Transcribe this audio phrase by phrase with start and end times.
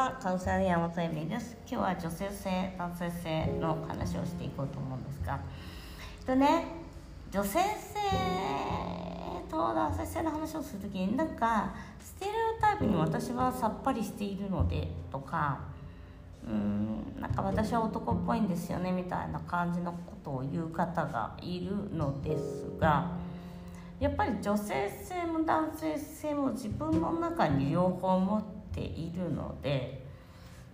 [0.00, 1.58] はカウンセラー山本恵美です。
[1.70, 5.38] 今日は女性性男性性の話をしていこうと思うんですが。
[6.24, 6.68] とね
[7.30, 7.98] 女性性
[9.50, 15.60] と男性性の話をする時になんかステレオタイプに私はさっぱりしているのでとか
[16.48, 23.10] うんなんか私は男っぽいんですよねみたいな感じのことを言う方がいるのですが
[23.98, 30.04] やっぱり女性性も男性性も自分の中に両方持ってているので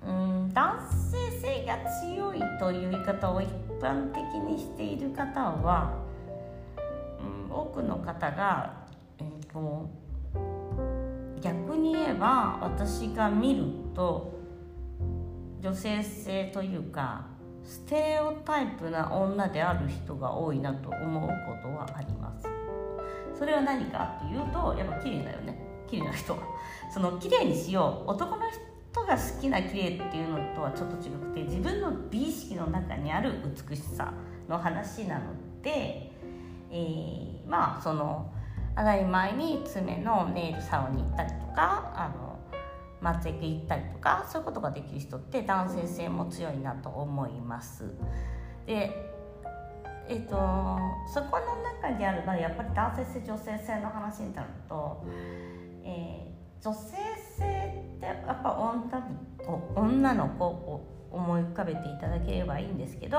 [0.07, 3.49] うん男性性が強いという言い方を一
[3.81, 5.95] 般的にしている方は、
[7.49, 8.85] うん、多くの方が、
[9.19, 9.89] えーと、
[11.41, 13.65] 逆に言えば私が見る
[13.95, 14.33] と
[15.61, 17.27] 女性性というか
[17.65, 22.47] ステレオタイプな女である人が多いなと思うことはあります。
[23.37, 26.39] それは何かっていうとやっぱ綺麗だよね綺麗な人は
[26.93, 28.43] その綺麗にしよう男の
[28.93, 33.35] 人が好きな綺麗っていうのとはちょっと違くて自分の美意識の中にある
[33.69, 34.13] 美しさ
[34.49, 35.25] の話なの
[35.63, 36.13] で、
[36.71, 38.33] えー、まあその
[38.77, 42.39] 当たり前に爪のネイルサロンに行ったりとかあの
[43.01, 47.85] 松江区行ったりとかそういうことができる人って男性性も強いなと思います。
[48.67, 49.13] で
[50.09, 50.37] えっ、ー、と
[51.13, 55.05] そこの中にあるのはやっぱり男性性女性性の話になると、
[55.87, 56.97] えー、女性
[57.39, 57.45] 性
[57.97, 58.83] ってやっぱ女
[59.75, 63.19] 女の子を思い浮かべていただければいいんですけど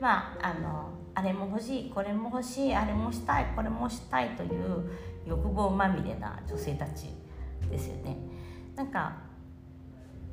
[0.00, 4.90] まああのあれも欲しいこれも欲しいあれもしたいこれもしたいという
[5.26, 7.08] 欲望まみれな女性たち
[7.70, 8.16] ですよね。
[8.74, 9.16] なんか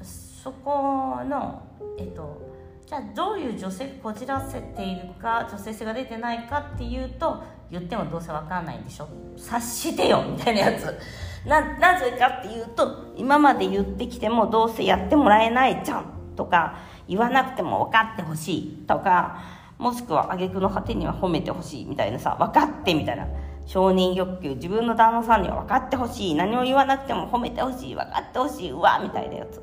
[0.01, 1.61] そこの
[1.97, 2.41] えっと
[2.85, 9.07] じゃあどういう女性こじらせているか女性性が出てないかっていうと言ってもどうせ分かんないんでしょ？
[9.37, 10.23] 察してよ！
[10.23, 10.97] みたいなやつ。
[11.45, 19.41] ななぜかっていうと今まで言ってきてもどうせやってもらえないじゃんとか言わなくても分かってほしいとか
[19.77, 23.27] もしくは挙句の果てには褒めてほしいみたいなさ分かってみたいな。
[23.66, 26.35] 承認欲求自分の旦那さんには分かってほしい。
[26.35, 29.61] 何も言わなくても褒めてほしい分かってほしいうわみたいなやつ。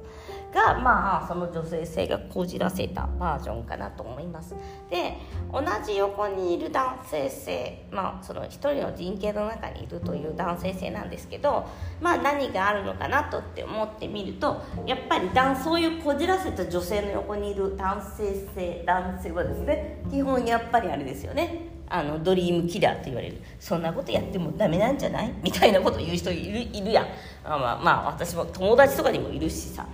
[0.54, 4.54] がまあその女性性がこじらせたバージョンかなと思います。
[4.88, 5.18] で
[5.52, 11.66] 同じ横にいる男性性まあその一人の人形の中にいるという男性性なんですけど
[12.00, 15.28] まあ何があるのかなとって思ってみるとやっぱり
[15.62, 21.70] そういうこじらせた女性の横にいる男性性男性はですね基本やっぱりあれですよね。
[21.86, 23.42] あのドリームキラーって言われる。
[23.60, 25.34] そんなことやってもダメなんじゃない？
[25.42, 27.04] みたいなこと言う人いるいるやん。
[27.44, 29.86] あまあ、まあ、私も友達とかにもいるしさ。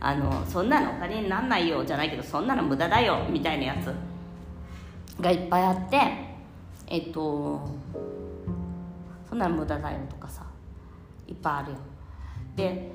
[0.00, 3.92] あのそんなのお金になんないよじゃないけどそんなの無駄だよみたいなやつ。
[5.20, 6.00] がいっぱいあって
[6.86, 7.66] えっと
[9.28, 10.44] そんなの無駄だよとかさ
[11.26, 11.78] いっぱいあるよ。
[12.54, 12.90] で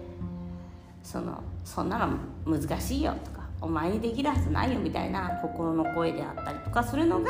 [1.04, 7.30] そのそんなの難しいよとかお前にできるはずないよみたいな心の声であったりとかするのが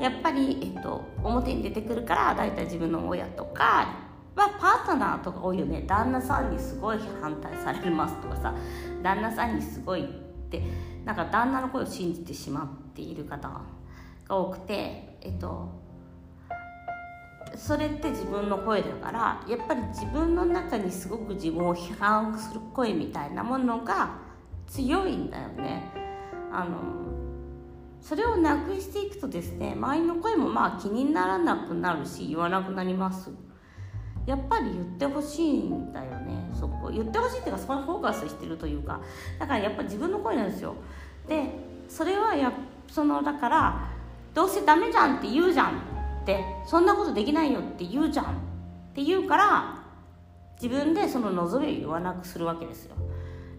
[0.00, 4.05] やっぱり、えっと、表に出てくるから大体自分の親とか
[4.36, 5.82] ま、パートナーとか多いよね。
[5.86, 8.54] 旦那さんにすごい反対されますとかさ。
[9.02, 10.06] 旦那さんにすごいっ
[10.48, 10.62] て
[11.04, 13.62] なんか旦那の声を信じてしまっている方が
[14.28, 15.68] 多くてえっと
[17.54, 24.18] それって自分の声だからやっぱり自分の中にすごく自分を批判する声みたいなものが
[24.66, 25.92] 強いんだよね。
[26.52, 27.06] あの
[28.00, 33.30] それをなくしていくとですね周りの声もまあ気にならなくなるし言わなくなります。
[34.26, 36.50] やっぱり言ってほしいんだよね。
[36.52, 36.90] そこ。
[36.90, 39.00] 言ってほしいっていうかそこにフォーカスしてるというか。
[39.38, 40.74] だからやっぱり自分の声なんですよ。
[41.28, 41.50] で
[41.88, 42.52] それはや
[42.90, 43.88] そのだから
[44.34, 45.70] どうせダメじゃんって言うじゃんっ
[46.24, 48.28] てそんなことできないよって言うじゃんっ
[48.94, 49.82] て言うから
[50.60, 52.96] 自分でその望みを言わなくするわけですよ。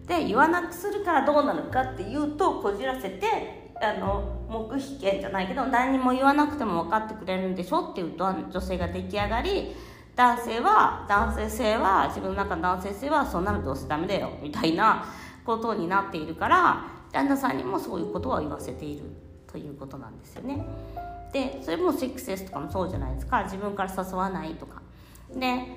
[0.06, 9.76] で言わなくするからどうなるかっていうとこじらせてあの黙秘権じゃないけど何にも言わなくても分かってくれるんでしょっていうと女性が出来上がり
[10.18, 15.04] 男性は男性性は自分の中の男性性はそんなのどうせダメだよみたいな
[15.44, 19.04] ことになっているから旦那さんにもそういうことは言わせている
[19.46, 20.66] ということなんですよね。
[21.32, 24.82] でそれもセックスレスとかもそうじゃないですか自分から誘わないとか。
[25.32, 25.68] で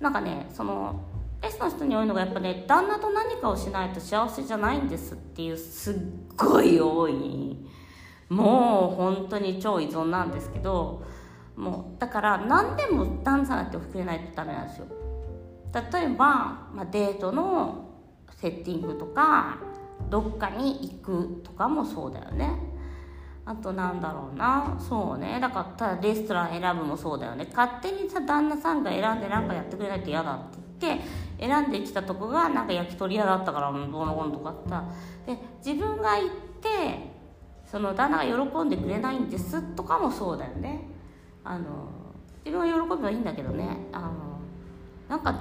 [0.00, 1.02] なんかねその
[1.42, 5.94] S の人に多いのがやっぱね旦那と何かをしないと幸せじゃないんですっていうすっ
[6.38, 7.58] ごい多い
[8.30, 11.02] もう本当に超依存なんですけど
[11.58, 14.86] もうだから何でも段差なって膨れないとダメなんですよ。
[15.92, 17.88] 例えば、まあ、デートの
[18.36, 19.58] セッティングとか
[20.08, 22.52] どっかに行くとかもそうだよね。
[23.44, 24.76] あとなんだろうな。
[24.78, 25.38] そうね。
[25.40, 27.48] だからただレストラン選ぶもそうだよね。
[27.52, 31.04] 勝手にさ旦那さんが選んで何かやってくれないと嫌だって言って
[31.40, 34.84] 選んできたとこがなんか焼き鳥屋だったからどうのこうのとかあった。
[35.26, 36.28] で自分が行っ
[36.60, 37.18] て
[37.66, 40.97] その旦那が喜んでくれないんですとかもそうだよね。
[41.44, 41.88] あの
[42.44, 43.88] 自分が喜べばいいんだけどね。
[43.92, 44.10] あの
[45.08, 45.34] なんか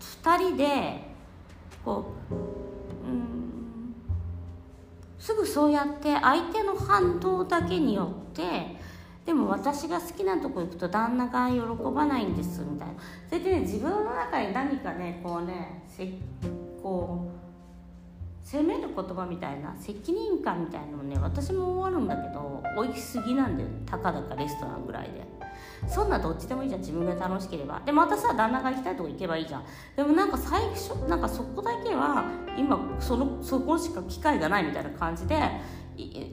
[0.00, 1.12] 2人で
[1.84, 3.94] こううん
[5.18, 8.76] すぐそうやって相手の反応だけによって
[9.24, 11.60] でも私が好きなとこ行くと旦那が喜
[11.94, 12.94] ばないんですみたいな。
[13.28, 15.84] それでね自分の中に何かねこうね
[16.82, 17.41] こう
[18.52, 23.70] 責める言葉みたいな責任感みたいなのね私も思わるんだけど追いすぎなんだよ。
[23.86, 25.26] たかだかレストランぐらいで。
[25.88, 26.80] そんなどっちでもいいじゃん。
[26.82, 27.80] 自分が楽しければ。
[27.86, 29.64] でも私は旦那が行きたいとこ行けばいいじゃん。
[29.96, 32.24] でもなんか最初なんかそこだけは
[32.58, 35.34] 今そのそこしか機会がないみたいな感じで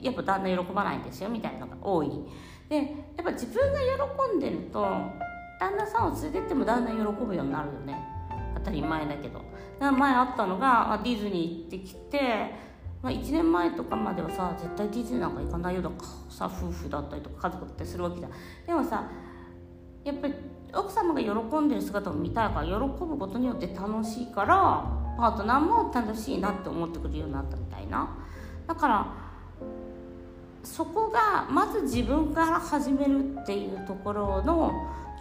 [0.02, 1.30] やっぱ旦那喜ばないんですよ。
[1.30, 2.10] みたいなのが多い。
[2.68, 3.78] でやっぱ自分が
[4.30, 4.82] 喜んでると
[5.58, 7.98] 旦那さんを連れてっても旦那喜ぶようになるよね。
[8.56, 9.49] 当たり前だけど。
[9.80, 12.54] 前あったのがディズニー行ってきて、
[13.02, 16.06] まあ、1年前とかまではさ絶対ディズニーなんか行かないよとか
[16.40, 18.32] 夫婦だったりとか家族だったりするわけじゃん。
[18.66, 19.04] でもさ
[20.04, 20.34] やっぱり
[20.72, 21.30] 奥様が喜
[21.60, 24.84] んでる姿を見たいから喜ぶことによって楽しいから
[25.16, 28.08] パートナーも楽しいなって思ってくるようになったみたいな。
[28.66, 29.06] だから
[30.62, 34.72] そこがまず自分から始めるっていうところの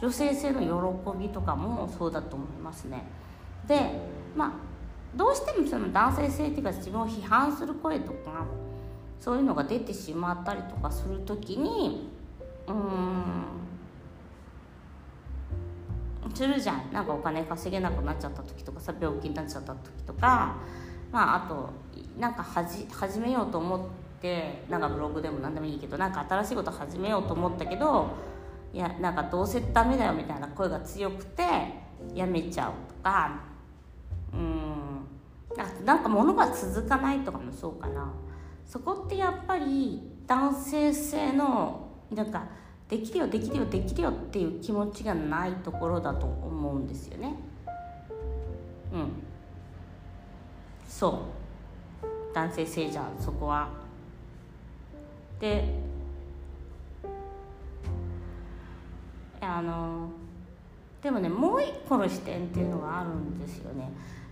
[0.01, 3.07] 女性性の喜びとかもそうだと思いますね。
[3.67, 4.51] でまあ
[5.15, 8.45] どうしてもその男性性っていうか自分を批判する声とか
[9.19, 12.09] そういうのが出てしまったりとかする時に
[12.67, 13.59] うん
[16.33, 16.93] するじゃん。
[16.93, 20.55] なんかお金稼げなくなっちゃった時とかさ病気になっちゃった時とか
[21.11, 21.69] まああと
[22.17, 23.79] なんかはじ始めようと思っ
[24.21, 28.09] てなんかブログでも何でもいいけどなんか新しいこと始めようと思ったけど
[28.73, 31.43] いやなんかどうせダメだよみたいな声が強くて
[32.13, 33.41] やめちゃうとか
[34.33, 35.61] うん。
[35.61, 38.11] あなんか物が続かないとかもそうかな。
[38.65, 42.47] そこってやっぱり男性性のなんか
[42.87, 47.35] できるよできるよできるよっていう気持ちがないところだと思うんですよね。
[48.93, 49.09] うん。
[50.87, 52.33] そう。
[52.33, 53.69] 男性性じゃんそこは。
[55.39, 55.73] で
[59.41, 60.09] あの
[61.01, 63.89] でもねもう一個の視点っていうのがあるんですよね。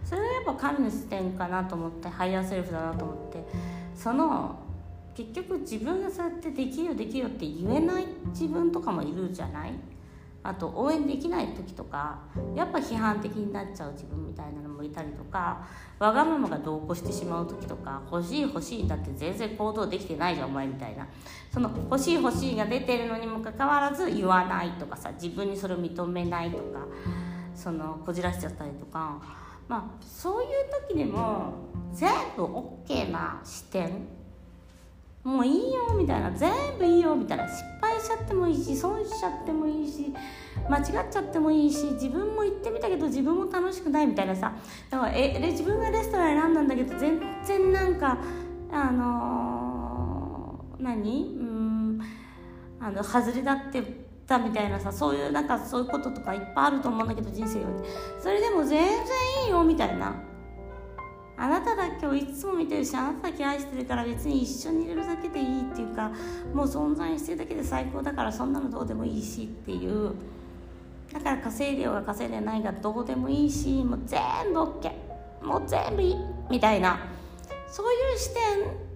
[0.08, 3.44] それはやっぱ神の視点かなと思ってハイヤーセルフだなと思って。
[3.94, 4.60] その
[5.16, 9.74] 結局自分がそうやってできるできるって言えない自分とかもいるじゃない？
[10.44, 12.20] あと応援できない時とか
[12.56, 15.66] やっぱ批判的になっちゃう自分みたいなのもいたりとか
[15.98, 21.08] わがままが同行してしまう時とか欲しい欲しいだって全然行動できてないじゃんお前みたいな。
[21.52, 26.86] その欲しい欲しいが出てるのにもかかわらず言わないとかさ自分にそれを認めないとか
[27.56, 29.47] そのこじらしちゃったりとか。
[29.68, 30.50] まあそういう
[30.90, 31.54] 時でも
[31.94, 34.08] 全部 OK な視点
[35.24, 40.14] もういいよみたいな全部いいよみたいな失敗しちゃってもいいし損しちゃってもいいし
[40.70, 44.56] 間違っちゃってもいいし自分も行ってみたけど自分も楽しくないみたいなさ
[44.90, 48.18] だからえ自分がレストラン選んだんだけど全然なんか
[48.72, 51.38] あのー、何？
[51.40, 52.02] うん
[52.80, 57.66] あの外れだってたみたいなさそういうなんかそういうこととかいっぱいあると思うんだけど人生に
[58.22, 60.16] それでも全然いいよみたいな。
[61.40, 66.12] あなただけをいつも見てるしあなただけ愛してるから別に一緒にいるだけでいいっていうか
[66.52, 70.14] もう存在してるだけで最高だからそんなのどうでもいいしっていう。
[71.14, 74.20] だから稼いでようが稼いでないがどうでもいいしもう全
[74.52, 74.92] 部 OK
[75.44, 76.16] もう全部いい。
[76.50, 77.00] みたいな。
[77.70, 78.87] そういう視点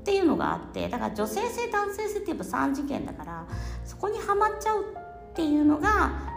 [0.00, 3.46] っていうのがあってだから女性性男性性ってやっぱ3次元だから
[3.84, 5.88] そこにはまっちゃうっていうのが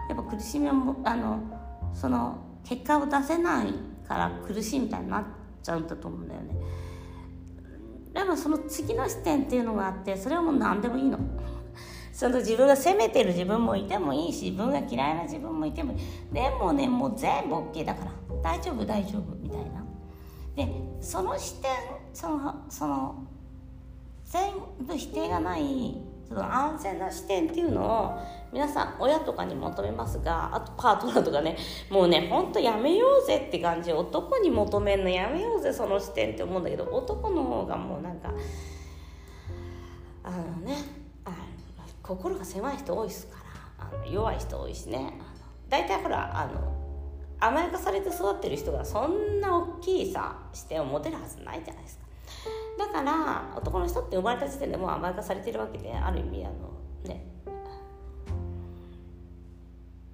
[0.10, 0.72] やっぱ苦しみを
[1.06, 1.40] あの
[1.94, 3.74] その結果を出せない
[4.08, 5.24] から苦しいみたいになっ
[5.62, 6.56] ちゃうんだと思うんだよね。
[8.14, 11.18] でもその次の視点っていうのがあってそれはもう何でもいいの。
[12.12, 16.00] その自分が責めてる自分もいてもいいし自分が嫌いな自分もいてもいい。
[16.32, 18.12] でもねもう全部 OK だから。
[18.44, 19.84] 大丈夫大丈夫みたいな。
[20.56, 20.70] で
[21.02, 21.72] その視点
[22.14, 23.16] そのその
[24.34, 24.52] 全
[24.88, 25.96] 部否定がない
[26.28, 28.20] その安全な視点っていうのを
[28.52, 31.56] 皆さん親とかに求めますがあとパートナーとかね
[31.92, 38.34] もうねほんとやめようぜって感じ男に求めるのやめようぜその視点って思うんだけど男の方がもうなんか
[40.24, 40.78] あのね
[41.26, 41.32] あ
[42.02, 43.38] 心が狭い人多いですか
[43.78, 45.14] らあの弱い人多いしね
[45.70, 46.74] 大体ほらあの
[47.40, 52.03] 甘やかされて育ってる人がそんな大きいさ視点を持てるはずないじゃないですか。
[52.78, 56.54] だから男の人って生まれた時点でもう甘やかされてるわけである意味あの
[57.06, 57.26] ね、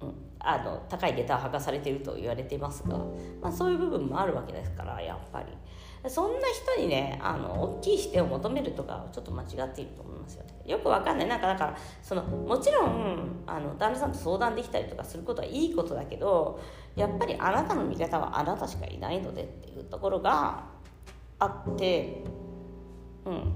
[0.00, 2.98] うん、あの高い下駄を履かされてると言われていますが、
[3.40, 5.46] まあ、そういう部分もあるわけですからやっぱり。
[6.08, 10.44] そんな人にねあの大きい視点を求めるとかちょっと間違っていると思いますよ。
[10.44, 11.28] ねよくわかんない。
[11.28, 16.58] なんかだからそのもちろんあの旦那さんと相談できたりとかすることはいいことだけど
[16.96, 20.64] やっぱりあなたの味方はあなたしかいないのでっていうところが
[21.38, 22.24] あって
[23.30, 23.52] うん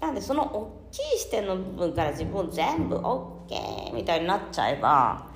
[0.00, 5.28] なんでその大きい視点の部分から自分全部 OK みたいになっちゃえば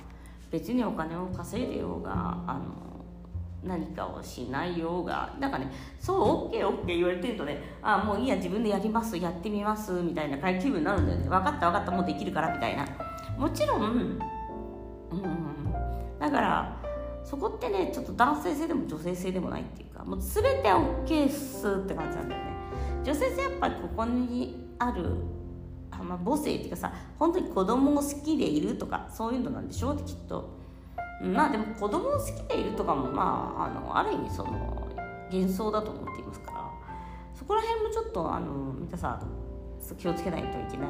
[0.51, 2.11] 別にお金を稼いでようが
[2.45, 2.87] あの
[3.63, 11.29] 何かをしないようがなんかねそう OKOK、言われてるとねあもういいや自分でやりますやってみますみたいな気分になるんだよね。
[11.29, 12.85] 分かった分かったもうできるからみたいな。
[13.37, 14.19] もちろんうん。
[16.19, 16.77] だから
[17.23, 22.56] そこってねちょっと男性性でも女性性でもないっていうかもう全て OK っすって感じなんだよね。
[23.07, 25.05] 女性性やっぱりここにある
[25.91, 30.57] あまあ、母性っていうかさ本当に子供を好きでいるとかそういうのなんでしょうってきっと。
[31.21, 34.87] まあでも子供を好きでいるとかもまああのある意味その
[35.31, 36.57] 幻想だと思っていますから。
[37.33, 40.89] そこら辺もちょっとあの皆さん気をつけないといけない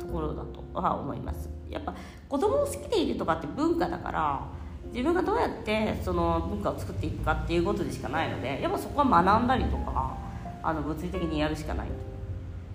[0.00, 1.48] ところだとは思います。
[1.70, 1.94] やっぱ
[2.28, 4.46] 子供を好きでいるとかって文化だから
[4.86, 10.31] 自分がどうやってその文化を作っていくかっていうことでしかないのでやっぱそこは学んだりとか
[10.62, 11.88] あの物理的にやるしかない。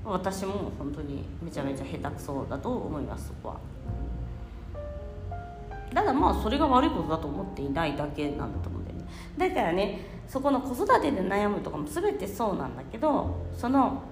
[0.05, 3.57] 私も本当にめちゃめちゃ下手くそだと思いますそこは。
[5.93, 9.05] ただまあそれが悪いことだと思っていないだけなんだと思うんだよね。
[9.37, 14.03] だからねそこの子育てで悩むとかも全てそうなんだけどその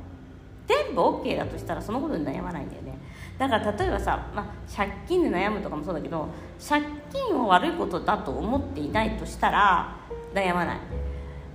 [0.67, 2.98] 全部 OK だとしたらそのことで悩まないんだよね。
[3.38, 6.27] だから例えばさ、まあ、借金で悩むとかもそうだけど
[6.67, 9.96] 借金を悪いことだと思っていないとしたら
[10.34, 10.79] 悩まない。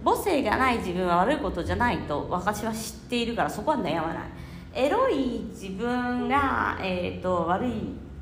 [0.04, 4.28] 母性がない自分は悪いことじゃないと私は知っているからそこは悩まない。
[4.73, 7.73] エロい自分が、えーと悪い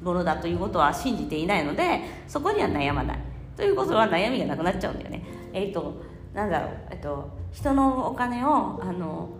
[0.02, 3.18] ものだということは信じていないのでそこには悩まない。
[3.56, 5.24] ということは悩みがなくなっちゃうんだよね。
[5.52, 6.00] えっ、ー、と
[6.34, 9.30] なんだろう、えっ、ー、と、人のお金をあの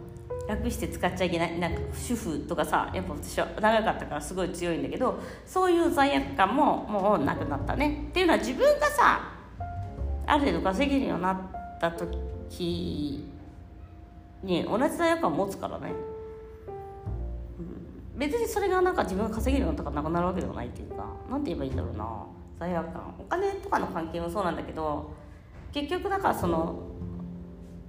[0.48, 1.58] 楽して使っちゃいけない。
[1.60, 8.06] なんか主婦とかさやっぱ私は長かったからすごい強いんだけどそういう罪悪感ももうなくなったね。
[8.08, 9.20] っていうのは自分がさ
[10.26, 11.38] ある程度稼げるようになっ
[11.80, 12.18] た時
[14.42, 15.92] に同じ罪悪感を持つからね。
[17.58, 18.18] うん。
[18.18, 22.26] 別にそれがなんか自分が稼げるのとかなくなるわけでもないっていうか何て言えばいいんだろうな。
[22.58, 23.14] 罪悪感。
[23.18, 25.10] お金とかの関係もそうなんだけど
[25.72, 26.80] 結局だからその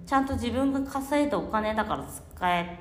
[0.05, 2.77] ちゃんと自分が稼いだお金だから使え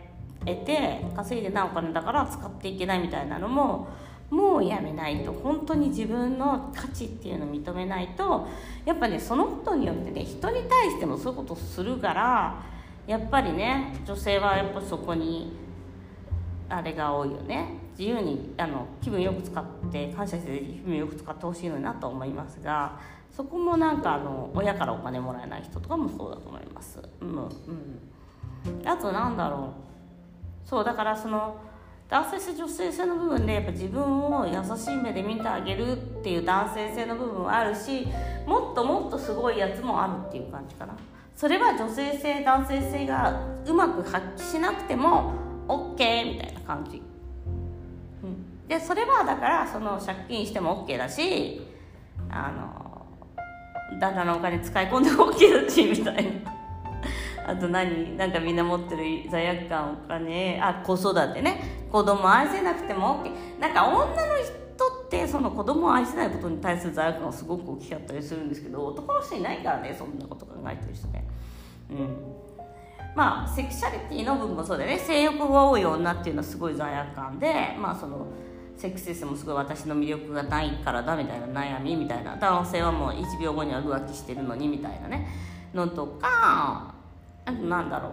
[0.47, 3.89] て稼いでないお金だから使っていけないみたいなのも
[4.31, 8.47] もうやめないと本当に自分の価値っていうのを認めないと
[8.85, 12.63] やっぱねそのことによってね人に対してもそういうことをするから
[13.07, 15.57] やっぱりね女性はやっぱそこに
[16.69, 17.79] あれが多いよね。
[17.99, 23.01] 自由にあの気分よく使って感謝して気分よく使ってほしいのになと思いますが
[23.33, 27.01] そこもなんかあの親からお金もらえない人とかもそうだと思います。
[27.21, 28.89] うんうん。
[28.89, 29.73] あとなんだろ
[30.65, 30.69] う。
[30.69, 31.57] そうだからその
[32.09, 38.09] 男性性女性性の部分でやっぱ自分を優しい目で見てあげるっていう男性性の部分はあるし
[38.47, 40.95] もっともっとすごいやつもあるっていう感じかな。
[41.37, 45.35] それは女性性男性性がうまく発揮しなくても
[45.69, 47.01] OK みたいな感じ、
[48.25, 51.63] うん、でそれはだからその借金しても OK だし
[52.29, 56.58] あの旦那のお金使い込んでも OK だしみたいな。
[57.49, 58.17] あと何？
[58.17, 61.87] なんかみんな持ってる罪悪感お金あ子育てね。
[61.91, 64.05] 子供愛せなくても OK なんか女の
[64.37, 71.25] 人ってその子供を愛せないことに対する罪悪感がすごく大きかったりするんですけど男の人いないからねそんなこと考えてる人ね。
[71.91, 72.17] うん。
[73.17, 74.99] まあセクシャリティの部分もそうだよね。
[74.99, 78.27] 性欲が多い女っていうのはすごい罪悪感でまあその
[78.77, 82.37] セックスレスもすごい私の魅力がないからだみたいな悩みみたいな。
[82.37, 85.27] 男性はもう1秒後には浮気してるのにみたいなね。
[85.73, 86.95] のとか
[87.51, 88.13] なんだろう。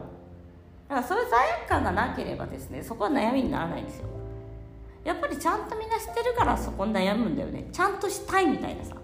[0.90, 4.08] だからそういう罪悪感がなければですねそこは悩みにならないんですよ。
[5.04, 7.68] やっぱりちゃんとみんなしてるからそこに悩むんだよね。
[7.72, 8.96] ちゃんとしたいみたいなさ。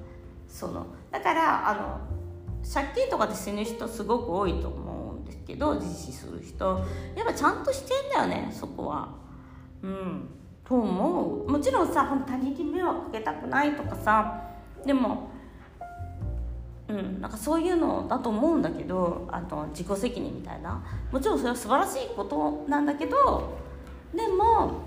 [0.48, 2.00] そのだからあの
[2.72, 6.84] 借金とかで死ぬ人すごく多いと思うんですけど実施する人。
[7.16, 9.10] やっぱちゃんとしてんだよねそこは。
[9.82, 10.30] うん。
[10.64, 11.50] と思う。
[11.50, 14.42] もちろんさ他人に迷惑かけたくないとかさ。
[14.86, 15.30] でも
[16.91, 17.21] うん。
[17.21, 20.83] なんかそういうのだと思うんだけどあの自己責任みたいな。
[21.12, 23.57] もちろんそれは素晴らしいことなんだけど
[24.13, 24.81] でも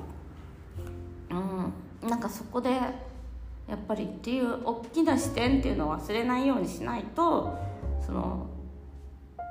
[1.30, 7.56] うんなんかそこでやっぱりっていう大きな視点っていうのを忘れないようにしないと
[8.04, 8.46] その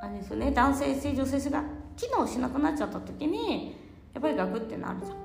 [0.02, 1.64] あれですよね男性性女性性が
[1.98, 3.76] 機能しなくなっちゃった時に
[4.14, 5.16] やっぱりガクってなるじゃ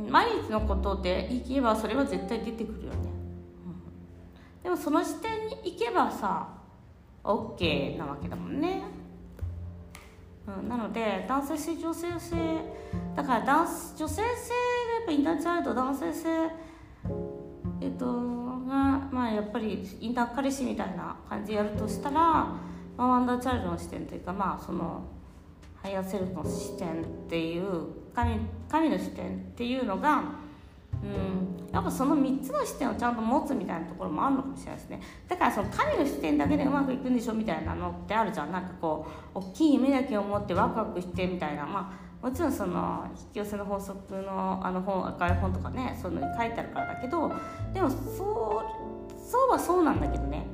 [0.00, 3.09] ん、うん、毎日のことでい切ればそれは絶対出てくるよね、
[4.70, 6.48] でもその視点に行けばさ
[7.24, 8.82] OK なわけだもんね、
[10.46, 12.36] うん、なので男性性女性性
[13.16, 14.32] だから男女性性でや
[15.02, 16.28] っぱインナーチャイルド男性性
[17.80, 22.60] えっとがまあやっぱりインナー彼氏みたいな感じでやるとしたら、ま
[22.96, 25.02] あ、ワンダーチャイルドの視点というかまあその
[25.82, 30.22] ハイヤーセルフの視点っていう神神の視点っていうのが
[31.02, 31.72] うん。
[31.72, 35.00] やっぱその3つの視点をちゃんと持つみたいなところもあるのかもしれないですね。
[35.28, 38.52] だからその神の視点だけでうまくいくんでしょみたいなのってあるじゃん。
[38.52, 41.66] なんかこう大きい夢だけを持ってワクワクしてみたいな。
[41.66, 41.92] ま
[42.22, 47.32] あもちろんその引き寄せの法則のあの本赤い本とかねそういうのに書いてあるからだけど
[47.72, 47.98] でもそう
[49.18, 50.44] そうはそうなんだけどね。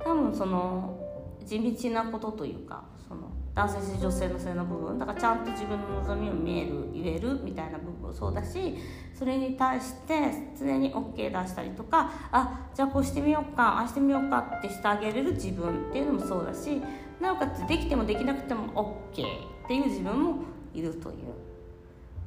[0.00, 0.98] 多分その
[1.44, 4.98] 地道なことというかその男性性女性の性の部分。
[4.98, 8.76] だからちゃんと自分の望みを見える言えるみたいな部分もそうだし
[9.14, 16.82] それに対して常に OK 出したりとかあじゃあこうしてみようかああしてみようかってしてあげれる自分っていうのもそうだし
[17.20, 18.68] なおかつできてもできなくても
[19.14, 19.24] OK
[19.64, 20.36] っていう自分も
[20.74, 21.16] いるという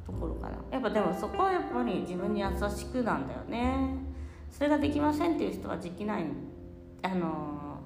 [0.04, 0.56] ところかな。
[0.72, 3.94] やっぱでもそこはやっぱり自分に優しくなんだよね。
[4.50, 6.24] それができませんっていう人はできない
[7.02, 7.78] あの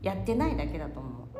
[0.00, 1.35] やってないだけだと思う。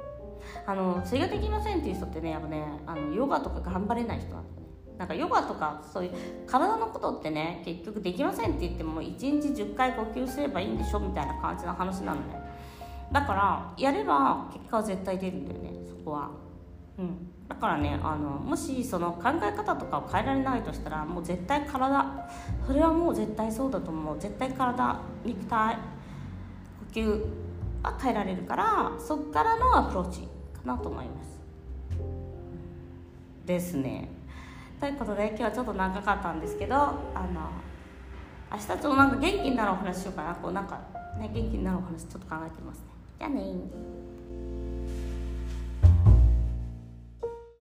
[0.67, 4.67] あのそれができませんっていう人ってねやっぱねあのヨガとか頑張れない人なんだよね。
[4.99, 6.13] なんかヨガとかそういう
[6.47, 12.41] 体のことってね結局できませんって言っても1日10回呼吸すればいいんでしょみたいな感じの話なのね。
[13.13, 16.31] だからやれば結果は絶対出るんだよねそこは。
[16.99, 17.33] うん。
[17.49, 22.29] だからねあのもしその考え方とかを変えられないとしたらもう絶対体
[22.67, 24.19] それはもう絶対そうだと思う。
[24.19, 25.81] 絶対体肉体呼
[27.01, 27.25] 吸
[27.83, 30.29] は変えられるからそっからのアプローチか
[30.65, 31.41] なと思います。
[33.45, 34.11] ですね。
[34.81, 36.89] ということで今日はちょっと長かったんですけどあ
[37.33, 37.51] の
[38.53, 40.35] 明日ちょっとなんか元気になるお話しようかな。
[40.35, 40.81] こうなんか
[41.19, 42.85] ね元気になるお話ちょっと考えてますね。
[43.19, 43.43] じゃあね